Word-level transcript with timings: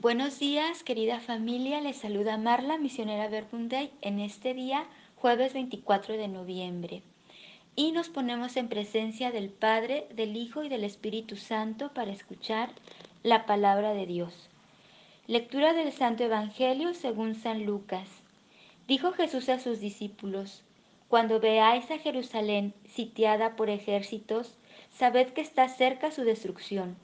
Buenos 0.00 0.38
días, 0.38 0.82
querida 0.82 1.20
familia. 1.20 1.82
Les 1.82 1.98
saluda 1.98 2.38
Marla, 2.38 2.78
misionera 2.78 3.28
Verbunday, 3.28 3.92
en 4.00 4.18
este 4.18 4.54
día, 4.54 4.86
jueves 5.16 5.52
24 5.52 6.16
de 6.16 6.26
noviembre. 6.26 7.02
Y 7.76 7.92
nos 7.92 8.08
ponemos 8.08 8.56
en 8.56 8.70
presencia 8.70 9.30
del 9.30 9.50
Padre, 9.50 10.06
del 10.14 10.38
Hijo 10.38 10.64
y 10.64 10.70
del 10.70 10.84
Espíritu 10.84 11.36
Santo 11.36 11.92
para 11.92 12.12
escuchar 12.12 12.70
la 13.22 13.44
palabra 13.44 13.92
de 13.92 14.06
Dios. 14.06 14.48
Lectura 15.26 15.74
del 15.74 15.92
Santo 15.92 16.24
Evangelio 16.24 16.94
según 16.94 17.34
San 17.34 17.66
Lucas. 17.66 18.08
Dijo 18.88 19.12
Jesús 19.12 19.50
a 19.50 19.58
sus 19.58 19.80
discípulos, 19.80 20.64
Cuando 21.08 21.40
veáis 21.40 21.90
a 21.90 21.98
Jerusalén 21.98 22.72
sitiada 22.86 23.54
por 23.54 23.68
ejércitos, 23.68 24.56
sabed 24.90 25.34
que 25.34 25.42
está 25.42 25.68
cerca 25.68 26.10
su 26.10 26.22
destrucción. 26.22 26.96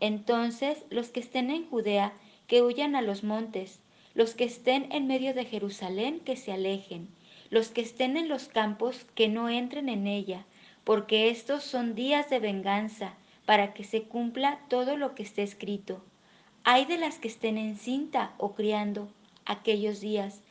Entonces 0.00 0.84
los 0.90 1.08
que 1.08 1.20
estén 1.20 1.50
en 1.50 1.66
Judea, 1.70 2.12
que 2.46 2.62
huyan 2.62 2.96
a 2.96 3.02
los 3.02 3.24
montes, 3.24 3.80
los 4.14 4.34
que 4.34 4.44
estén 4.44 4.90
en 4.92 5.06
medio 5.06 5.34
de 5.34 5.44
Jerusalén, 5.44 6.20
que 6.20 6.36
se 6.36 6.52
alejen, 6.52 7.08
los 7.50 7.68
que 7.68 7.80
estén 7.80 8.16
en 8.16 8.28
los 8.28 8.48
campos, 8.48 9.06
que 9.14 9.28
no 9.28 9.48
entren 9.48 9.88
en 9.88 10.06
ella, 10.06 10.44
porque 10.84 11.30
estos 11.30 11.64
son 11.64 11.94
días 11.94 12.28
de 12.30 12.40
venganza, 12.40 13.14
para 13.46 13.74
que 13.74 13.84
se 13.84 14.04
cumpla 14.04 14.60
todo 14.68 14.96
lo 14.96 15.14
que 15.14 15.22
esté 15.22 15.42
escrito. 15.42 16.02
Hay 16.64 16.84
de 16.84 16.96
las 16.96 17.18
que 17.18 17.28
estén 17.28 17.58
encinta 17.58 18.32
o 18.38 18.54
criando 18.54 19.08
aquellos 19.44 20.00
días, 20.00 20.42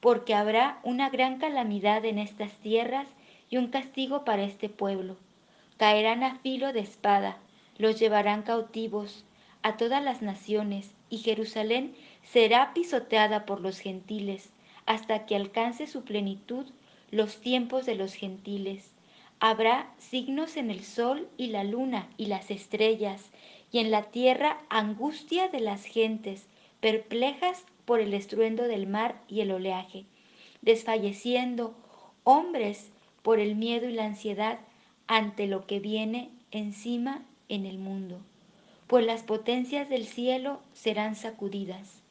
porque 0.00 0.34
habrá 0.34 0.80
una 0.82 1.10
gran 1.10 1.38
calamidad 1.38 2.04
en 2.04 2.18
estas 2.18 2.52
tierras 2.58 3.06
y 3.50 3.56
un 3.56 3.68
castigo 3.68 4.24
para 4.24 4.42
este 4.42 4.68
pueblo. 4.68 5.16
Caerán 5.76 6.22
a 6.22 6.36
filo 6.36 6.72
de 6.72 6.80
espada, 6.80 7.38
los 7.78 7.98
llevarán 7.98 8.42
cautivos 8.42 9.24
a 9.62 9.76
todas 9.76 10.02
las 10.02 10.22
naciones, 10.22 10.90
y 11.10 11.18
Jerusalén 11.18 11.94
será 12.22 12.72
pisoteada 12.72 13.44
por 13.44 13.60
los 13.60 13.80
gentiles, 13.80 14.50
hasta 14.86 15.26
que 15.26 15.36
alcance 15.36 15.86
su 15.86 16.04
plenitud 16.04 16.66
los 17.10 17.40
tiempos 17.40 17.84
de 17.84 17.96
los 17.96 18.14
gentiles. 18.14 18.92
Habrá 19.40 19.92
signos 19.98 20.56
en 20.56 20.70
el 20.70 20.84
sol 20.84 21.28
y 21.36 21.48
la 21.48 21.64
luna 21.64 22.08
y 22.16 22.26
las 22.26 22.50
estrellas, 22.50 23.30
y 23.72 23.78
en 23.78 23.90
la 23.90 24.04
tierra 24.04 24.58
angustia 24.68 25.48
de 25.48 25.60
las 25.60 25.84
gentes, 25.84 26.46
perplejas 26.80 27.64
por 27.84 28.00
el 28.00 28.14
estruendo 28.14 28.64
del 28.68 28.86
mar 28.86 29.20
y 29.28 29.40
el 29.40 29.50
oleaje, 29.50 30.04
desfalleciendo 30.62 31.74
hombres 32.24 32.90
por 33.22 33.38
el 33.38 33.56
miedo 33.56 33.88
y 33.88 33.92
la 33.92 34.04
ansiedad 34.04 34.60
ante 35.06 35.46
lo 35.46 35.66
que 35.66 35.80
viene 35.80 36.30
encima 36.52 37.22
en 37.48 37.66
el 37.66 37.78
mundo 37.78 38.20
pues 38.90 39.06
las 39.06 39.22
potencias 39.22 39.88
del 39.88 40.04
cielo 40.04 40.60
serán 40.72 41.14
sacudidas. 41.14 42.02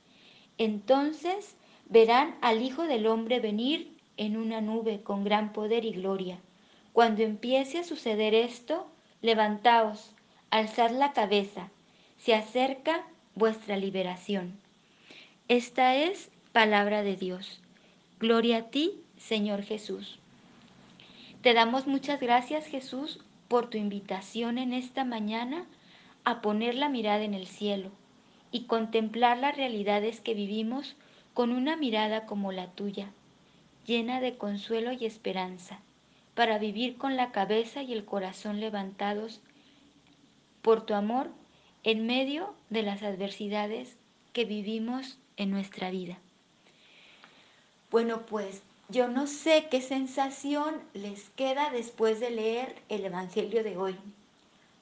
Entonces 0.58 1.58
verán 1.90 2.38
al 2.40 2.62
Hijo 2.62 2.84
del 2.84 3.06
Hombre 3.06 3.42
venir 3.42 3.98
en 4.16 4.38
una 4.38 4.62
nube 4.62 5.02
con 5.04 5.26
gran 5.26 5.52
poder 5.52 5.84
y 5.84 5.92
gloria. 5.92 6.40
Cuando 6.94 7.22
empiece 7.24 7.80
a 7.80 7.84
suceder 7.84 8.34
esto, 8.34 8.88
levantaos, 9.22 10.12
alzad 10.52 10.92
la 10.92 11.12
cabeza, 11.12 11.70
se 12.18 12.34
acerca 12.34 13.06
vuestra 13.36 13.76
liberación. 13.76 14.58
Esta 15.50 15.98
es 15.98 16.32
palabra 16.54 17.04
de 17.04 17.18
Dios. 17.18 17.60
Gloria 18.22 18.58
a 18.58 18.64
ti, 18.70 19.02
Señor 19.18 19.64
Jesús. 19.64 20.18
Te 21.42 21.54
damos 21.54 21.88
muchas 21.88 22.22
gracias, 22.22 22.68
Jesús, 22.68 23.20
por 23.50 23.70
tu 23.70 23.78
invitación 23.78 24.58
en 24.58 24.72
esta 24.72 25.04
mañana 25.04 25.66
a 26.24 26.42
poner 26.42 26.76
la 26.76 26.90
mirada 26.90 27.24
en 27.24 27.34
el 27.34 27.48
cielo 27.48 27.92
y 28.52 28.64
contemplar 28.64 29.38
las 29.38 29.56
realidades 29.56 30.22
que 30.22 30.34
vivimos 30.34 30.96
con 31.34 31.52
una 31.52 31.76
mirada 31.76 32.26
como 32.26 32.52
la 32.52 32.68
tuya, 32.68 33.12
llena 33.86 34.22
de 34.22 34.38
consuelo 34.38 34.92
y 34.92 35.06
esperanza, 35.06 35.80
para 36.36 36.58
vivir 36.58 36.98
con 36.98 37.16
la 37.16 37.32
cabeza 37.32 37.84
y 37.84 37.94
el 37.94 38.06
corazón 38.06 38.60
levantados 38.60 39.40
por 40.62 40.86
tu 40.86 40.94
amor 40.94 41.30
en 41.84 42.06
medio 42.06 42.54
de 42.70 42.84
las 42.84 43.04
adversidades 43.04 43.96
que 44.34 44.46
vivimos 44.46 45.18
en 45.38 45.52
nuestra 45.52 45.90
vida. 45.90 46.18
Bueno, 47.92 48.26
pues 48.26 48.62
yo 48.90 49.08
no 49.08 49.28
sé 49.28 49.68
qué 49.72 49.82
sensación 49.82 50.76
les 50.94 51.30
queda 51.32 51.70
después 51.72 52.20
de 52.20 52.32
leer 52.32 52.76
el 52.90 53.06
Evangelio 53.06 53.64
de 53.64 53.78
hoy. 53.78 53.96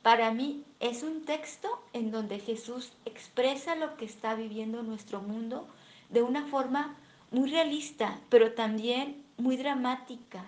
Para 0.07 0.31
mí 0.31 0.63
es 0.79 1.03
un 1.03 1.25
texto 1.25 1.68
en 1.91 2.12
donde 2.12 2.40
Jesús 2.40 2.94
expresa 3.03 3.75
lo 3.75 3.97
que 3.97 4.06
está 4.06 4.35
viviendo 4.35 4.81
nuestro 4.81 5.22
mundo 5.22 5.68
de 6.09 6.22
una 6.22 6.45
forma 6.47 6.95
muy 7.29 7.51
realista, 7.51 8.17
pero 8.29 8.53
también 8.53 9.22
muy 9.35 9.57
dramática. 9.57 10.46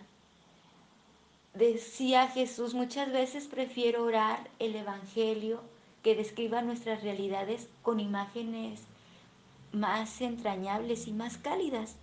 Decía 1.54 2.30
Jesús, 2.30 2.74
muchas 2.74 3.12
veces 3.12 3.48
prefiero 3.48 4.06
orar 4.06 4.50
el 4.60 4.78
Evangelio 4.78 5.60
que 6.04 6.16
describa 6.16 6.62
nuestras 6.62 7.04
realidades 7.04 7.68
con 7.82 8.00
imágenes 8.00 8.80
más 9.74 10.22
entrañables 10.22 11.06
y 11.06 11.12
más 11.12 11.38
cálidas. 11.38 11.98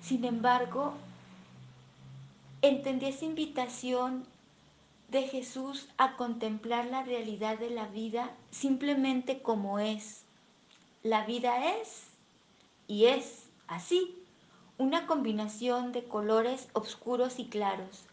Sin 0.00 0.24
embargo, 0.24 0.94
entendí 2.62 3.04
esa 3.04 3.26
invitación 3.26 4.24
de 5.08 5.22
Jesús 5.22 5.88
a 5.98 6.16
contemplar 6.16 6.86
la 6.86 7.02
realidad 7.02 7.58
de 7.58 7.70
la 7.70 7.86
vida 7.86 8.30
simplemente 8.50 9.40
como 9.40 9.78
es. 9.78 10.22
La 11.02 11.24
vida 11.24 11.76
es 11.76 12.04
y 12.88 13.06
es 13.06 13.44
así, 13.68 14.14
una 14.78 15.06
combinación 15.06 15.92
de 15.92 16.04
colores 16.04 16.68
oscuros 16.72 17.38
y 17.38 17.46
claros. 17.46 18.04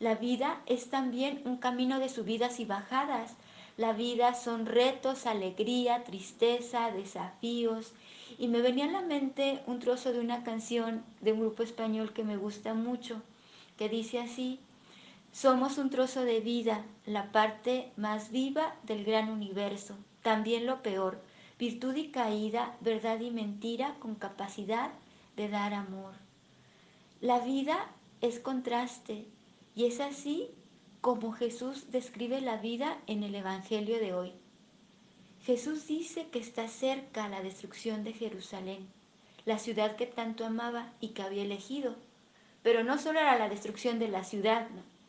La 0.00 0.14
vida 0.14 0.60
es 0.66 0.90
también 0.90 1.42
un 1.44 1.56
camino 1.56 1.98
de 1.98 2.08
subidas 2.08 2.60
y 2.60 2.64
bajadas. 2.64 3.34
La 3.76 3.92
vida 3.92 4.34
son 4.34 4.66
retos, 4.66 5.26
alegría, 5.26 6.04
tristeza, 6.04 6.90
desafíos. 6.92 7.92
Y 8.38 8.46
me 8.48 8.60
venía 8.60 8.84
a 8.84 8.92
la 8.92 9.02
mente 9.02 9.60
un 9.66 9.80
trozo 9.80 10.12
de 10.12 10.20
una 10.20 10.44
canción 10.44 11.04
de 11.20 11.32
un 11.32 11.40
grupo 11.40 11.64
español 11.64 12.12
que 12.12 12.22
me 12.22 12.36
gusta 12.36 12.74
mucho, 12.74 13.20
que 13.76 13.88
dice 13.88 14.20
así, 14.20 14.60
somos 15.32 15.78
un 15.78 15.90
trozo 15.90 16.24
de 16.24 16.40
vida, 16.40 16.84
la 17.06 17.30
parte 17.32 17.92
más 17.96 18.30
viva 18.30 18.74
del 18.82 19.04
gran 19.04 19.30
universo, 19.30 19.96
también 20.22 20.66
lo 20.66 20.82
peor, 20.82 21.20
virtud 21.58 21.94
y 21.96 22.08
caída, 22.08 22.76
verdad 22.80 23.20
y 23.20 23.30
mentira, 23.30 23.94
con 23.98 24.14
capacidad 24.14 24.90
de 25.36 25.48
dar 25.48 25.74
amor. 25.74 26.14
La 27.20 27.40
vida 27.40 27.88
es 28.20 28.40
contraste 28.40 29.26
y 29.74 29.86
es 29.86 30.00
así 30.00 30.50
como 31.00 31.32
Jesús 31.32 31.90
describe 31.92 32.40
la 32.40 32.56
vida 32.56 32.98
en 33.06 33.22
el 33.22 33.34
Evangelio 33.34 33.98
de 33.98 34.12
hoy. 34.12 34.32
Jesús 35.44 35.86
dice 35.86 36.26
que 36.28 36.40
está 36.40 36.68
cerca 36.68 37.28
la 37.28 37.42
destrucción 37.42 38.04
de 38.04 38.12
Jerusalén, 38.12 38.88
la 39.44 39.58
ciudad 39.58 39.96
que 39.96 40.06
tanto 40.06 40.44
amaba 40.44 40.92
y 41.00 41.08
que 41.08 41.22
había 41.22 41.44
elegido. 41.44 41.96
Pero 42.62 42.82
no 42.82 42.98
solo 42.98 43.20
era 43.20 43.38
la 43.38 43.48
destrucción 43.48 43.98
de 43.98 44.08
la 44.08 44.24
ciudad, 44.24 44.68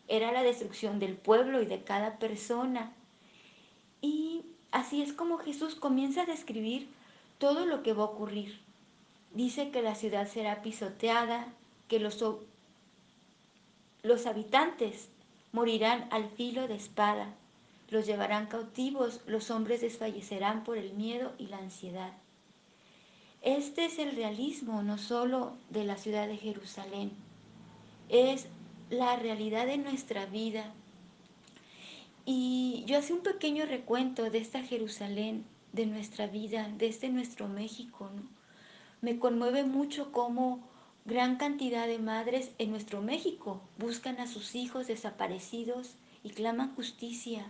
era 0.10 0.32
la 0.32 0.44
destrucción 0.44 1.00
del 1.00 1.16
pueblo 1.16 1.62
y 1.62 1.66
de 1.66 1.84
cada 1.84 2.18
persona. 2.18 2.92
Y 4.02 4.42
así 4.72 5.02
es 5.02 5.14
como 5.14 5.38
Jesús 5.38 5.76
comienza 5.76 6.24
a 6.24 6.26
describir 6.26 6.90
todo 7.38 7.66
lo 7.66 7.84
que 7.84 7.94
va 7.94 8.04
a 8.04 8.08
ocurrir. 8.08 8.60
Dice 9.34 9.70
que 9.70 9.82
la 9.82 9.96
ciudad 9.96 10.28
será 10.28 10.62
pisoteada, 10.64 11.48
que 11.88 12.00
los, 12.00 12.24
los 14.02 14.26
habitantes 14.26 15.10
morirán 15.52 16.08
al 16.12 16.30
filo 16.30 16.68
de 16.68 16.76
espada, 16.76 17.34
los 17.90 18.06
llevarán 18.06 18.48
cautivos, 18.48 19.22
los 19.28 19.52
hombres 19.52 19.82
desfallecerán 19.82 20.64
por 20.64 20.78
el 20.78 20.94
miedo 20.94 21.34
y 21.38 21.48
la 21.48 21.58
ansiedad. 21.58 22.14
Este 23.42 23.86
es 23.86 24.00
el 24.00 24.16
realismo 24.16 24.84
no 24.84 24.98
solo 24.98 25.54
de 25.70 25.86
la 25.86 25.98
ciudad 25.98 26.28
de 26.28 26.38
Jerusalén, 26.38 27.12
es 28.10 28.48
la 28.90 29.16
realidad 29.16 29.68
de 29.68 29.78
nuestra 29.78 30.26
vida. 30.26 30.74
Y 32.26 32.84
yo 32.88 32.98
hacía 32.98 33.16
un 33.16 33.24
pequeño 33.24 33.66
recuento 33.66 34.30
de 34.30 34.40
esta 34.40 34.64
Jerusalén, 34.64 35.46
de 35.74 35.86
nuestra 35.86 36.28
vida, 36.28 36.70
de 36.78 36.88
este 36.88 37.10
nuestro 37.10 37.48
México. 37.48 38.10
Me 39.02 39.20
conmueve 39.20 39.64
mucho 39.64 40.12
cómo 40.12 40.60
gran 41.06 41.38
cantidad 41.38 41.88
de 41.88 42.00
madres 42.00 42.52
en 42.58 42.72
nuestro 42.72 43.02
México 43.02 43.62
buscan 43.78 44.20
a 44.20 44.28
sus 44.28 44.56
hijos 44.56 44.88
desaparecidos 44.88 45.96
y 46.24 46.32
claman 46.32 46.76
justicia. 46.76 47.46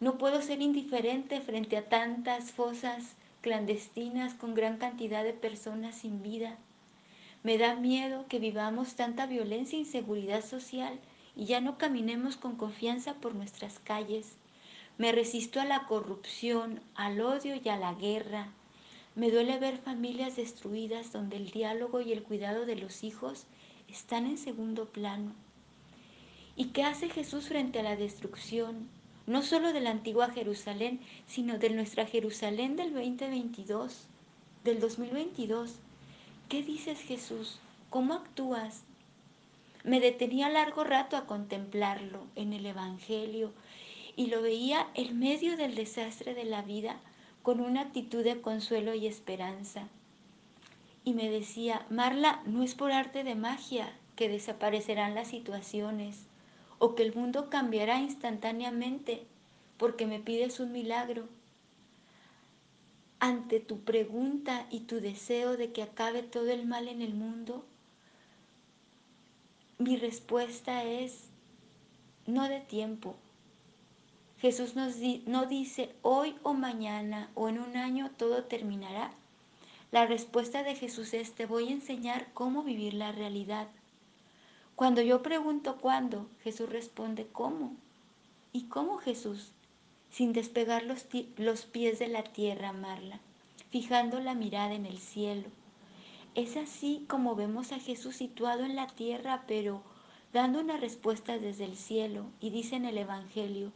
No 0.00 0.18
puedo 0.18 0.42
ser 0.42 0.60
indiferente 0.60 1.40
frente 1.40 1.76
a 1.76 1.88
tantas 1.88 2.50
fosas 2.50 3.16
clandestinas 3.40 4.34
con 4.34 4.54
gran 4.54 4.78
cantidad 4.78 5.22
de 5.22 5.32
personas 5.32 5.96
sin 5.96 6.22
vida. 6.22 6.58
Me 7.46 7.58
da 7.58 7.76
miedo 7.76 8.26
que 8.28 8.40
vivamos 8.40 8.96
tanta 8.96 9.24
violencia 9.26 9.76
e 9.76 9.82
inseguridad 9.82 10.44
social 10.44 10.98
y 11.36 11.44
ya 11.44 11.60
no 11.60 11.78
caminemos 11.78 12.36
con 12.36 12.56
confianza 12.56 13.14
por 13.14 13.36
nuestras 13.36 13.78
calles. 13.78 14.32
Me 14.98 15.12
resisto 15.12 15.60
a 15.60 15.64
la 15.64 15.86
corrupción, 15.86 16.80
al 16.96 17.20
odio 17.20 17.54
y 17.54 17.68
a 17.68 17.76
la 17.76 17.94
guerra. 17.94 18.48
Me 19.14 19.30
duele 19.30 19.60
ver 19.60 19.78
familias 19.78 20.34
destruidas 20.34 21.12
donde 21.12 21.36
el 21.36 21.52
diálogo 21.52 22.00
y 22.00 22.12
el 22.12 22.24
cuidado 22.24 22.66
de 22.66 22.74
los 22.74 23.04
hijos 23.04 23.46
están 23.86 24.26
en 24.26 24.38
segundo 24.38 24.86
plano. 24.86 25.32
¿Y 26.56 26.70
qué 26.70 26.82
hace 26.82 27.10
Jesús 27.10 27.46
frente 27.46 27.78
a 27.78 27.84
la 27.84 27.94
destrucción? 27.94 28.88
No 29.28 29.42
solo 29.42 29.72
de 29.72 29.82
la 29.82 29.90
antigua 29.90 30.30
Jerusalén, 30.30 30.98
sino 31.28 31.58
de 31.58 31.70
nuestra 31.70 32.06
Jerusalén 32.06 32.74
del 32.74 32.92
2022, 32.92 34.08
del 34.64 34.80
2022. 34.80 35.78
¿Qué 36.48 36.62
dices 36.62 37.00
Jesús? 37.00 37.58
¿Cómo 37.90 38.14
actúas? 38.14 38.84
Me 39.82 39.98
detenía 39.98 40.48
largo 40.48 40.84
rato 40.84 41.16
a 41.16 41.26
contemplarlo 41.26 42.20
en 42.36 42.52
el 42.52 42.66
Evangelio 42.66 43.52
y 44.14 44.28
lo 44.28 44.42
veía 44.42 44.86
en 44.94 45.18
medio 45.18 45.56
del 45.56 45.74
desastre 45.74 46.34
de 46.34 46.44
la 46.44 46.62
vida 46.62 47.00
con 47.42 47.60
una 47.60 47.80
actitud 47.80 48.22
de 48.22 48.40
consuelo 48.40 48.94
y 48.94 49.08
esperanza. 49.08 49.88
Y 51.02 51.14
me 51.14 51.28
decía, 51.30 51.84
Marla, 51.90 52.42
no 52.46 52.62
es 52.62 52.76
por 52.76 52.92
arte 52.92 53.24
de 53.24 53.34
magia 53.34 53.92
que 54.14 54.28
desaparecerán 54.28 55.16
las 55.16 55.26
situaciones 55.26 56.28
o 56.78 56.94
que 56.94 57.02
el 57.02 57.12
mundo 57.12 57.50
cambiará 57.50 57.98
instantáneamente 57.98 59.26
porque 59.78 60.06
me 60.06 60.20
pides 60.20 60.60
un 60.60 60.70
milagro. 60.70 61.28
Ante 63.18 63.60
tu 63.60 63.80
pregunta 63.80 64.66
y 64.70 64.80
tu 64.80 65.00
deseo 65.00 65.56
de 65.56 65.72
que 65.72 65.82
acabe 65.82 66.22
todo 66.22 66.50
el 66.50 66.66
mal 66.66 66.88
en 66.88 67.02
el 67.02 67.14
mundo, 67.14 67.64
mi 69.78 69.96
respuesta 69.96 70.84
es 70.84 71.24
no 72.26 72.48
de 72.48 72.60
tiempo, 72.60 73.16
Jesús 74.38 74.76
nos 74.76 74.96
no 75.26 75.46
dice 75.46 75.94
hoy 76.02 76.36
o 76.42 76.52
mañana 76.52 77.30
o 77.34 77.48
en 77.48 77.58
un 77.58 77.76
año 77.76 78.10
todo 78.18 78.44
terminará. 78.44 79.10
La 79.92 80.04
respuesta 80.04 80.62
de 80.62 80.74
Jesús 80.74 81.14
es 81.14 81.32
te 81.32 81.46
voy 81.46 81.68
a 81.68 81.72
enseñar 81.72 82.28
cómo 82.34 82.62
vivir 82.62 82.92
la 82.94 83.12
realidad. 83.12 83.68
Cuando 84.74 85.00
yo 85.00 85.22
pregunto 85.22 85.78
cuándo, 85.78 86.28
Jesús 86.44 86.68
responde 86.68 87.26
cómo. 87.26 87.74
¿Y 88.52 88.64
cómo 88.64 88.98
Jesús? 88.98 89.52
Sin 90.16 90.32
despegar 90.32 90.82
los, 90.82 91.04
los 91.36 91.66
pies 91.66 91.98
de 91.98 92.08
la 92.08 92.22
tierra, 92.22 92.72
Marla, 92.72 93.20
fijando 93.68 94.18
la 94.18 94.32
mirada 94.32 94.72
en 94.72 94.86
el 94.86 94.96
cielo. 94.96 95.44
Es 96.34 96.56
así 96.56 97.04
como 97.06 97.34
vemos 97.34 97.70
a 97.70 97.78
Jesús 97.78 98.16
situado 98.16 98.64
en 98.64 98.76
la 98.76 98.86
tierra, 98.86 99.44
pero 99.46 99.82
dando 100.32 100.60
una 100.60 100.78
respuesta 100.78 101.38
desde 101.38 101.66
el 101.66 101.76
cielo. 101.76 102.24
Y 102.40 102.48
dice 102.48 102.76
en 102.76 102.86
el 102.86 102.96
Evangelio, 102.96 103.72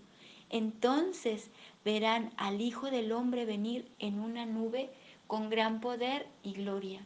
entonces 0.49 1.51
verán 1.85 2.33
al 2.39 2.63
Hijo 2.63 2.91
del 2.91 3.13
Hombre 3.13 3.45
venir 3.45 3.87
en 3.99 4.19
una 4.19 4.47
nube 4.47 4.89
con 5.27 5.51
gran 5.51 5.83
poder 5.83 6.27
y 6.43 6.55
gloria. 6.55 7.03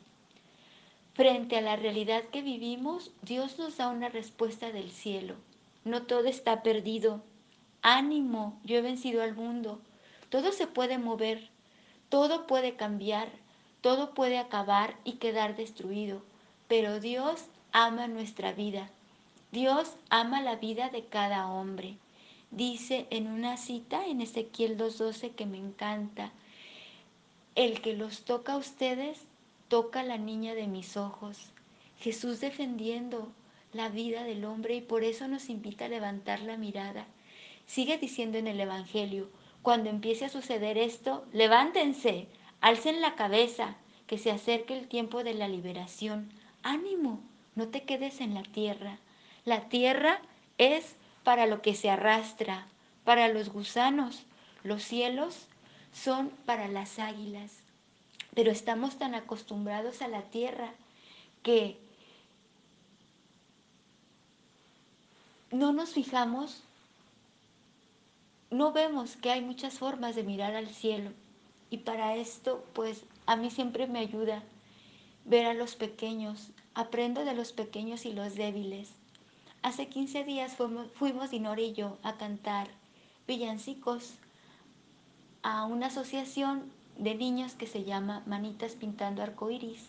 Frente 1.14 1.56
a 1.56 1.60
la 1.60 1.74
realidad 1.74 2.22
que 2.30 2.42
vivimos, 2.42 3.10
Dios 3.22 3.58
nos 3.58 3.78
da 3.78 3.88
una 3.88 4.10
respuesta 4.10 4.70
del 4.70 4.92
cielo. 4.92 5.34
No 5.84 6.02
todo 6.02 6.26
está 6.26 6.62
perdido. 6.62 7.24
Ánimo, 7.84 8.58
yo 8.64 8.78
he 8.78 8.80
vencido 8.80 9.22
al 9.22 9.36
mundo. 9.36 9.80
Todo 10.30 10.50
se 10.50 10.66
puede 10.66 10.98
mover, 10.98 11.48
todo 12.08 12.48
puede 12.48 12.74
cambiar, 12.74 13.28
todo 13.80 14.14
puede 14.14 14.38
acabar 14.38 14.96
y 15.04 15.12
quedar 15.12 15.54
destruido. 15.54 16.22
Pero 16.66 16.98
Dios 16.98 17.44
ama 17.70 18.08
nuestra 18.08 18.52
vida. 18.52 18.90
Dios 19.52 19.94
ama 20.10 20.42
la 20.42 20.56
vida 20.56 20.88
de 20.88 21.04
cada 21.04 21.46
hombre 21.46 21.96
dice 22.56 23.06
en 23.10 23.26
una 23.26 23.56
cita 23.56 24.06
en 24.06 24.20
Ezequiel 24.20 24.78
2.12 24.78 25.34
que 25.34 25.46
me 25.46 25.58
encanta, 25.58 26.32
el 27.54 27.80
que 27.80 27.94
los 27.94 28.24
toca 28.24 28.52
a 28.52 28.56
ustedes, 28.56 29.18
toca 29.68 30.00
a 30.00 30.04
la 30.04 30.18
niña 30.18 30.54
de 30.54 30.66
mis 30.66 30.96
ojos. 30.96 31.50
Jesús 31.98 32.40
defendiendo 32.40 33.32
la 33.72 33.88
vida 33.88 34.22
del 34.24 34.44
hombre 34.44 34.76
y 34.76 34.80
por 34.80 35.02
eso 35.02 35.26
nos 35.26 35.48
invita 35.48 35.86
a 35.86 35.88
levantar 35.88 36.40
la 36.40 36.56
mirada. 36.56 37.06
Sigue 37.66 37.98
diciendo 37.98 38.38
en 38.38 38.46
el 38.46 38.60
Evangelio, 38.60 39.28
cuando 39.62 39.90
empiece 39.90 40.26
a 40.26 40.28
suceder 40.28 40.76
esto, 40.78 41.24
levántense, 41.32 42.28
alcen 42.60 43.00
la 43.00 43.14
cabeza, 43.14 43.76
que 44.06 44.18
se 44.18 44.30
acerque 44.30 44.76
el 44.76 44.88
tiempo 44.88 45.24
de 45.24 45.34
la 45.34 45.48
liberación. 45.48 46.30
Ánimo, 46.62 47.20
no 47.54 47.68
te 47.68 47.84
quedes 47.84 48.20
en 48.20 48.34
la 48.34 48.42
tierra. 48.42 48.98
La 49.44 49.68
tierra 49.68 50.20
es 50.58 50.96
para 51.22 51.46
lo 51.46 51.62
que 51.62 51.74
se 51.74 51.90
arrastra, 51.90 52.66
para 53.04 53.28
los 53.28 53.48
gusanos. 53.48 54.24
Los 54.62 54.82
cielos 54.82 55.46
son 55.92 56.30
para 56.44 56.68
las 56.68 56.98
águilas. 56.98 57.52
Pero 58.34 58.50
estamos 58.50 58.98
tan 58.98 59.14
acostumbrados 59.14 60.02
a 60.02 60.08
la 60.08 60.22
tierra 60.22 60.72
que 61.42 61.78
no 65.50 65.72
nos 65.72 65.92
fijamos, 65.94 66.63
no 68.54 68.72
vemos 68.72 69.16
que 69.16 69.32
hay 69.32 69.40
muchas 69.40 69.78
formas 69.78 70.14
de 70.14 70.22
mirar 70.22 70.54
al 70.54 70.68
cielo. 70.68 71.10
Y 71.70 71.78
para 71.78 72.14
esto, 72.14 72.64
pues 72.72 73.04
a 73.26 73.34
mí 73.34 73.50
siempre 73.50 73.88
me 73.88 73.98
ayuda 73.98 74.44
ver 75.24 75.46
a 75.46 75.54
los 75.54 75.74
pequeños. 75.74 76.50
Aprendo 76.72 77.24
de 77.24 77.34
los 77.34 77.52
pequeños 77.52 78.06
y 78.06 78.12
los 78.12 78.36
débiles. 78.36 78.92
Hace 79.62 79.88
15 79.88 80.22
días 80.22 80.54
fuimos, 80.54 80.86
fuimos 80.92 81.32
y 81.32 81.72
yo 81.72 81.98
a 82.04 82.16
cantar 82.16 82.68
villancicos 83.26 84.14
a 85.42 85.64
una 85.64 85.88
asociación 85.88 86.70
de 86.96 87.16
niños 87.16 87.54
que 87.54 87.66
se 87.66 87.82
llama 87.82 88.22
Manitas 88.24 88.76
Pintando 88.76 89.22
Arcoiris. 89.22 89.88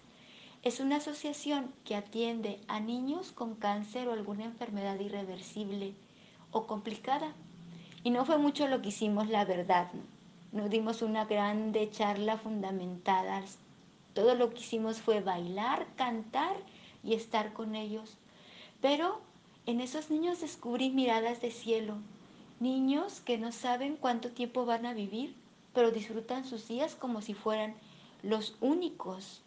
Es 0.64 0.80
una 0.80 0.96
asociación 0.96 1.72
que 1.84 1.96
atiende 1.96 2.60
a 2.68 2.80
niños 2.80 3.32
con 3.32 3.54
cáncer 3.54 4.08
o 4.08 4.14
alguna 4.14 4.46
enfermedad 4.46 5.00
irreversible 5.00 5.94
o 6.50 6.66
complicada. 6.66 7.36
Y 8.06 8.12
no 8.12 8.24
fue 8.24 8.38
mucho 8.38 8.68
lo 8.68 8.84
que 8.84 8.90
hicimos, 8.90 9.30
la 9.30 9.46
verdad. 9.46 9.88
Nos 10.52 10.69
dimos 10.69 11.02
una 11.02 11.25
grande 11.25 11.90
charla 11.90 12.38
fundamentada. 12.38 13.42
Todo 14.13 14.36
lo 14.36 14.52
que 14.52 14.60
hicimos 14.60 15.02
fue 15.02 15.22
bailar, 15.22 15.88
cantar 15.96 16.56
y 17.04 17.16
estar 17.16 17.54
con 17.54 17.74
ellos. 17.74 18.16
Pero 18.80 19.22
en 19.66 19.81
esos 19.81 20.12
niños 20.12 20.40
descubrí 20.40 20.92
miradas 20.92 21.42
de 21.42 21.50
cielo, 21.50 21.96
niños 22.60 23.22
que 23.22 23.40
no 23.40 23.52
saben 23.52 23.98
cuánto 23.98 24.30
tiempo 24.30 24.68
van 24.68 24.86
a 24.86 24.94
vivir, 24.94 25.36
pero 25.74 25.90
disfrutan 25.90 26.46
sus 26.46 26.68
días 26.68 26.94
como 26.94 27.24
si 27.24 27.34
fueran 27.34 27.74
los 28.22 28.56
únicos. 28.62 29.42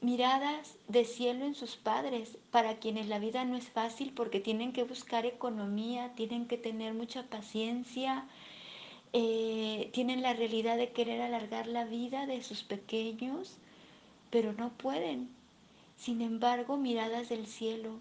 Miradas 0.00 0.78
de 0.88 1.04
cielo 1.04 1.44
en 1.44 1.54
sus 1.54 1.76
padres, 1.76 2.38
para 2.50 2.78
quienes 2.78 3.08
la 3.08 3.18
vida 3.18 3.44
no 3.44 3.56
es 3.56 3.68
fácil 3.68 4.12
porque 4.14 4.40
tienen 4.40 4.72
que 4.72 4.84
buscar 4.84 5.26
economía, 5.26 6.14
tienen 6.14 6.46
que 6.46 6.56
tener 6.56 6.94
mucha 6.94 7.24
paciencia, 7.24 8.26
eh, 9.12 9.90
tienen 9.92 10.22
la 10.22 10.32
realidad 10.32 10.78
de 10.78 10.92
querer 10.92 11.20
alargar 11.20 11.66
la 11.66 11.84
vida 11.84 12.26
de 12.26 12.42
sus 12.42 12.62
pequeños, 12.62 13.58
pero 14.30 14.54
no 14.54 14.70
pueden. 14.70 15.28
Sin 15.96 16.22
embargo, 16.22 16.78
miradas 16.78 17.28
del 17.28 17.46
cielo, 17.46 17.98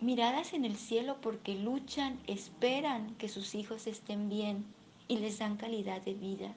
miradas 0.00 0.54
en 0.54 0.64
el 0.64 0.76
cielo 0.76 1.18
porque 1.20 1.54
luchan, 1.54 2.18
esperan 2.26 3.14
que 3.16 3.28
sus 3.28 3.54
hijos 3.54 3.86
estén 3.86 4.28
bien 4.28 4.64
y 5.06 5.18
les 5.18 5.38
dan 5.38 5.56
calidad 5.56 6.02
de 6.02 6.14
vida. 6.14 6.54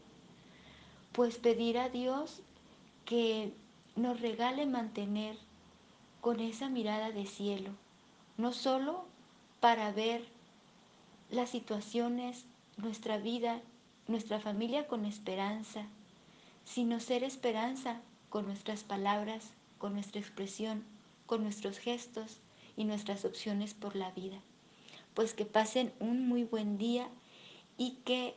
Pues 1.11 1.37
pedir 1.37 1.77
a 1.77 1.89
Dios 1.89 2.41
que 3.05 3.53
nos 3.95 4.21
regale 4.21 4.65
mantener 4.65 5.37
con 6.21 6.39
esa 6.39 6.69
mirada 6.69 7.11
de 7.11 7.25
cielo, 7.25 7.71
no 8.37 8.53
solo 8.53 9.05
para 9.59 9.91
ver 9.91 10.25
las 11.29 11.49
situaciones, 11.49 12.45
nuestra 12.77 13.17
vida, 13.17 13.61
nuestra 14.07 14.39
familia 14.39 14.87
con 14.87 15.05
esperanza, 15.05 15.85
sino 16.65 16.99
ser 16.99 17.23
esperanza 17.23 18.01
con 18.29 18.45
nuestras 18.45 18.83
palabras, 18.83 19.51
con 19.77 19.93
nuestra 19.93 20.21
expresión, 20.21 20.83
con 21.25 21.43
nuestros 21.43 21.77
gestos, 21.77 22.39
y 22.75 22.85
nuestras 22.85 23.25
opciones 23.25 23.73
por 23.73 23.95
la 23.95 24.11
vida. 24.11 24.39
Pues 25.13 25.33
que 25.33 25.45
pasen 25.45 25.93
un 25.99 26.27
muy 26.27 26.43
buen 26.43 26.77
día 26.77 27.07
y 27.77 27.91
que 28.05 28.35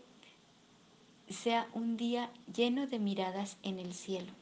sea 1.29 1.69
un 1.73 1.97
día 1.97 2.31
lleno 2.55 2.87
de 2.87 2.99
miradas 2.99 3.57
en 3.63 3.79
el 3.79 3.95
cielo. 3.95 4.33